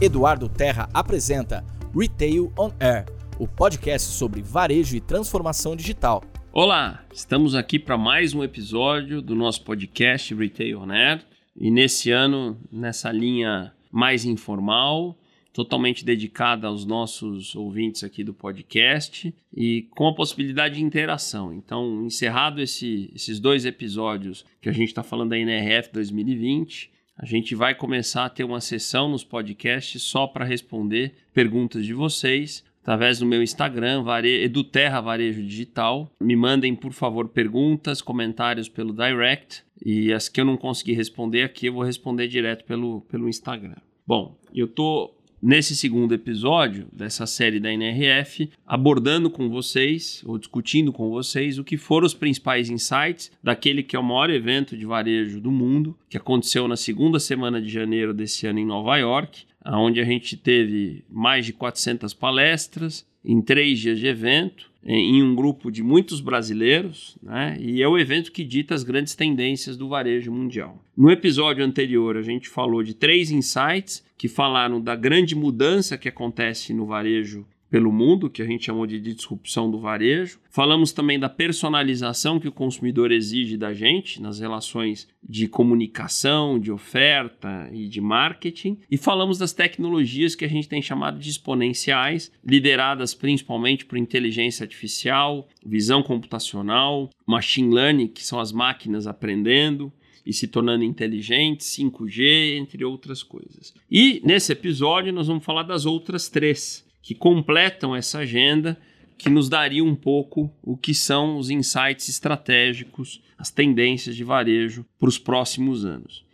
[0.00, 1.62] Eduardo Terra apresenta
[1.94, 3.04] Retail on Air,
[3.38, 6.24] o podcast sobre varejo e transformação digital.
[6.50, 11.22] Olá, estamos aqui para mais um episódio do nosso podcast Retail on Air
[11.54, 15.18] e nesse ano, nessa linha mais informal,
[15.52, 21.52] totalmente dedicada aos nossos ouvintes aqui do podcast e com a possibilidade de interação.
[21.52, 26.90] Então, encerrado esse, esses dois episódios que a gente está falando da NRF 2020,
[27.20, 31.92] a gente vai começar a ter uma sessão nos podcasts só para responder perguntas de
[31.92, 34.42] vocês através do meu Instagram, vare...
[34.42, 36.10] Eduterra Varejo Digital.
[36.18, 41.42] Me mandem, por favor, perguntas, comentários pelo direct e as que eu não conseguir responder
[41.42, 43.76] aqui, eu vou responder direto pelo, pelo Instagram.
[44.06, 50.92] Bom, eu estou nesse segundo episódio dessa série da NRF, abordando com vocês, ou discutindo
[50.92, 54.84] com vocês, o que foram os principais insights daquele que é o maior evento de
[54.84, 59.44] varejo do mundo, que aconteceu na segunda semana de janeiro desse ano em Nova York,
[59.66, 65.34] onde a gente teve mais de 400 palestras em três dias de evento, em um
[65.34, 67.56] grupo de muitos brasileiros, né?
[67.60, 70.82] e é o evento que dita as grandes tendências do varejo mundial.
[70.96, 76.08] No episódio anterior, a gente falou de três insights que falaram da grande mudança que
[76.08, 80.40] acontece no varejo pelo mundo, que a gente chamou de disrupção do varejo.
[80.50, 86.72] Falamos também da personalização que o consumidor exige da gente nas relações de comunicação, de
[86.72, 88.78] oferta e de marketing.
[88.90, 94.64] E falamos das tecnologias que a gente tem chamado de exponenciais, lideradas principalmente por inteligência
[94.64, 99.92] artificial, visão computacional, machine learning, que são as máquinas aprendendo,
[100.24, 103.74] e se tornando inteligentes, 5G, entre outras coisas.
[103.90, 108.78] E nesse episódio nós vamos falar das outras três, que completam essa agenda,
[109.16, 114.84] que nos daria um pouco o que são os insights estratégicos, as tendências de varejo
[114.98, 116.24] para os próximos anos.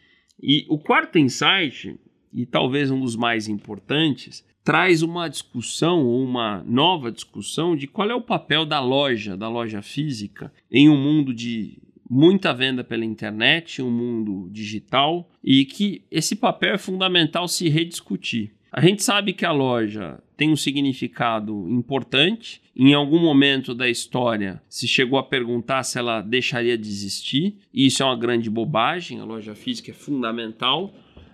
[0.40, 1.98] E o quarto insight,
[2.32, 8.10] e talvez um dos mais importantes, traz uma discussão ou uma nova discussão de qual
[8.10, 11.78] é o papel da loja, da loja física, em um mundo de
[12.08, 18.52] muita venda pela internet, um mundo digital, e que esse papel é fundamental se rediscutir.
[18.76, 22.60] A gente sabe que a loja tem um significado importante.
[22.76, 27.86] Em algum momento da história se chegou a perguntar se ela deixaria de existir, e
[27.86, 29.18] isso é uma grande bobagem.
[29.18, 30.92] A loja física é fundamental,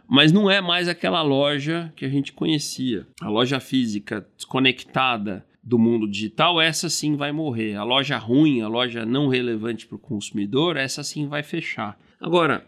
[0.09, 3.09] mas não é mais aquela loja que a gente conhecia.
[3.21, 7.75] A loja física desconectada do mundo digital, essa sim vai morrer.
[7.75, 11.99] A loja ruim, a loja não relevante para o consumidor, essa sim vai fechar.
[12.21, 12.65] Agora,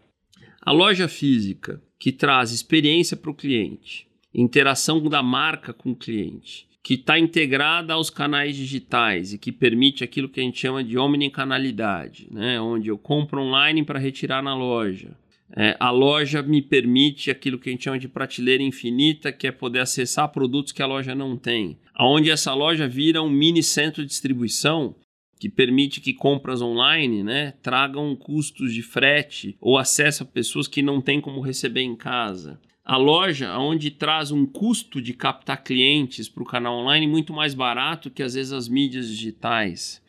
[0.61, 6.67] a loja física que traz experiência para o cliente, interação da marca com o cliente,
[6.83, 10.99] que está integrada aos canais digitais e que permite aquilo que a gente chama de
[10.99, 12.61] omnicanalidade, né?
[12.61, 15.17] onde eu compro online para retirar na loja.
[15.57, 19.53] É, a loja me permite aquilo que a gente chama de prateleira infinita, que é
[19.53, 21.79] poder acessar produtos que a loja não tem.
[21.99, 24.97] Onde essa loja vira um mini centro de distribuição
[25.39, 30.83] que permite que compras online né, tragam custos de frete ou acesso a pessoas que
[30.83, 36.29] não têm como receber em casa a loja onde traz um custo de captar clientes
[36.29, 40.03] para o canal online muito mais barato que às vezes as mídias digitais.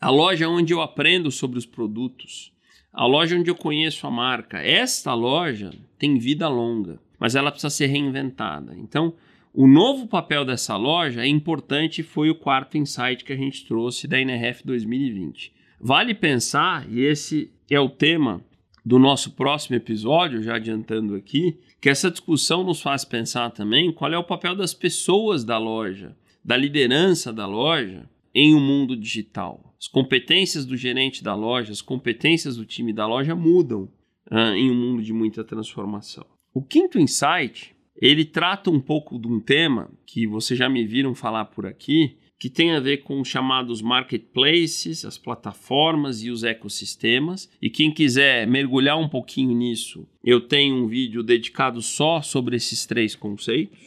[0.00, 2.52] A loja onde eu aprendo sobre os produtos.
[2.92, 4.58] A loja onde eu conheço a marca.
[4.58, 8.74] Esta loja tem vida longa, mas ela precisa ser reinventada.
[8.76, 9.14] Então,
[9.54, 14.08] o novo papel dessa loja é importante foi o quarto insight que a gente trouxe
[14.08, 15.52] da NRF 2020.
[15.80, 18.42] Vale pensar, e esse é o tema
[18.86, 24.12] do nosso próximo episódio, já adiantando aqui, que essa discussão nos faz pensar também qual
[24.12, 29.74] é o papel das pessoas da loja, da liderança da loja em um mundo digital.
[29.76, 33.88] As competências do gerente da loja, as competências do time da loja mudam
[34.30, 36.24] uh, em um mundo de muita transformação.
[36.54, 41.12] O quinto insight, ele trata um pouco de um tema que vocês já me viram
[41.12, 46.44] falar por aqui, que tem a ver com os chamados marketplaces, as plataformas e os
[46.44, 47.50] ecossistemas.
[47.60, 52.84] E quem quiser mergulhar um pouquinho nisso, eu tenho um vídeo dedicado só sobre esses
[52.84, 53.78] três conceitos.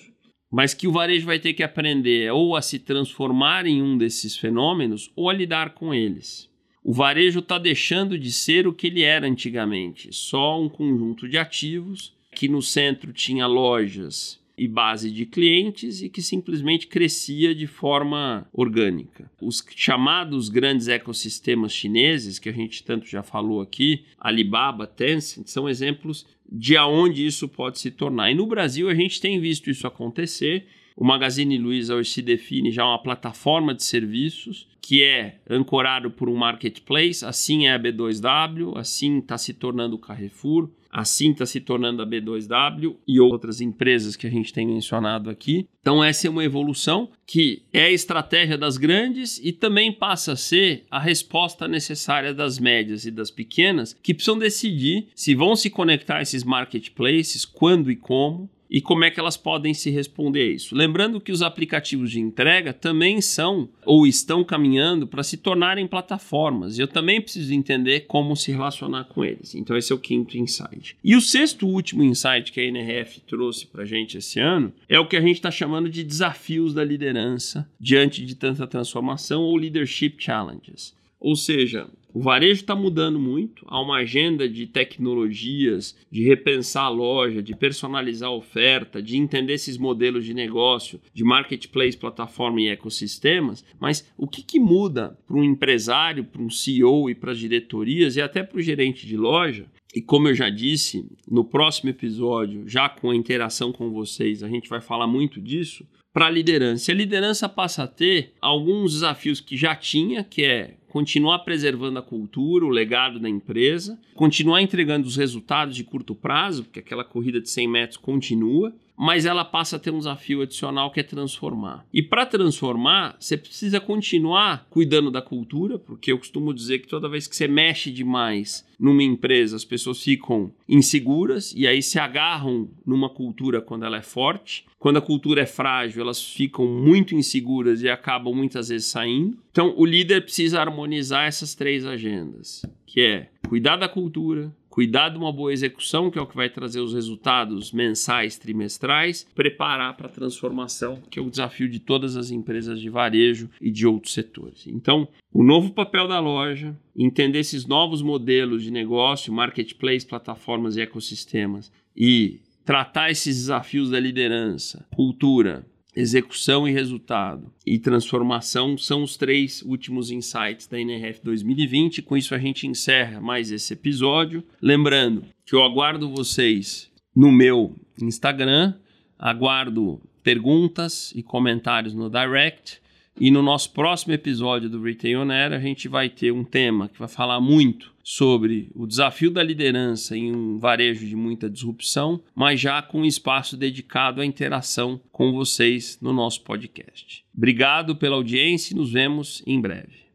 [0.52, 4.36] Mas que o varejo vai ter que aprender ou a se transformar em um desses
[4.36, 6.50] fenômenos ou a lidar com eles.
[6.84, 11.38] O varejo está deixando de ser o que ele era antigamente, só um conjunto de
[11.38, 17.66] ativos que no centro tinha lojas e base de clientes e que simplesmente crescia de
[17.66, 19.32] forma orgânica.
[19.42, 25.70] Os chamados grandes ecossistemas chineses, que a gente tanto já falou aqui, Alibaba, Tencent, são
[25.70, 28.32] exemplos de aonde isso pode se tornar.
[28.32, 30.66] E no Brasil a gente tem visto isso acontecer.
[30.96, 36.28] O Magazine Luiza hoje se define já uma plataforma de serviços que é ancorado por
[36.28, 41.60] um marketplace, assim é a B2W, assim está se tornando o Carrefour, assim está se
[41.60, 45.68] tornando a B2W e outras empresas que a gente tem mencionado aqui.
[45.82, 50.36] Então, essa é uma evolução que é a estratégia das grandes e também passa a
[50.36, 55.70] ser a resposta necessária das médias e das pequenas, que precisam decidir se vão se
[55.70, 60.42] conectar a esses marketplaces, quando e como, e como é que elas podem se responder
[60.42, 60.76] a isso.
[60.76, 66.78] Lembrando que os aplicativos de entrega também são ou estão caminhando para se tornarem plataformas.
[66.78, 69.56] Eu também preciso entender como se relacionar com eles.
[69.56, 70.96] Então esse é o quinto insight.
[71.04, 75.00] E o sexto último insight que a NRF trouxe para a gente esse ano é
[75.00, 79.58] o que a gente está chamando de desafios da liderança diante de tanta transformação ou
[79.58, 80.94] leadership challenges.
[81.20, 86.90] Ou seja, o varejo está mudando muito, há uma agenda de tecnologias, de repensar a
[86.90, 92.70] loja, de personalizar a oferta, de entender esses modelos de negócio, de marketplace, plataforma e
[92.70, 93.64] ecossistemas.
[93.80, 98.16] Mas o que, que muda para um empresário, para um CEO e para as diretorias
[98.16, 99.68] e até para o gerente de loja?
[99.94, 104.48] E como eu já disse, no próximo episódio, já com a interação com vocês, a
[104.48, 106.92] gente vai falar muito disso para a liderança.
[106.92, 112.02] A liderança passa a ter alguns desafios que já tinha, que é continuar preservando a
[112.02, 117.40] cultura, o legado da empresa, continuar entregando os resultados de curto prazo, porque aquela corrida
[117.40, 121.86] de 100 metros continua, mas ela passa a ter um desafio adicional que é transformar.
[121.94, 127.08] E para transformar, você precisa continuar cuidando da cultura, porque eu costumo dizer que toda
[127.08, 132.70] vez que você mexe demais numa empresa, as pessoas ficam inseguras e aí se agarram
[132.86, 134.66] numa cultura quando ela é forte.
[134.78, 139.38] Quando a cultura é frágil, elas ficam muito inseguras e acabam muitas vezes saindo.
[139.52, 145.18] Então, o líder precisa harmonizar essas três agendas, que é cuidar da cultura, cuidar de
[145.18, 150.08] uma boa execução, que é o que vai trazer os resultados mensais, trimestrais, preparar para
[150.08, 154.14] a transformação, que é o desafio de todas as empresas de varejo e de outros
[154.14, 154.66] setores.
[154.68, 160.82] Então, o novo papel da loja, entender esses novos modelos de negócio, marketplace, plataformas e
[160.82, 165.66] ecossistemas e tratar esses desafios da liderança, cultura,
[165.96, 172.02] execução e resultado e transformação são os três últimos insights da NRF 2020.
[172.02, 174.44] Com isso a gente encerra mais esse episódio.
[174.62, 178.74] Lembrando que eu aguardo vocês no meu Instagram,
[179.18, 182.82] aguardo perguntas e comentários no direct.
[183.20, 186.88] E no nosso próximo episódio do Retail On Air, a gente vai ter um tema
[186.88, 192.20] que vai falar muito sobre o desafio da liderança em um varejo de muita disrupção,
[192.34, 197.24] mas já com um espaço dedicado à interação com vocês no nosso podcast.
[197.38, 200.09] Obrigado pela audiência e nos vemos em breve.